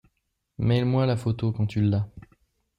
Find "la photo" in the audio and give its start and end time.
1.05-1.51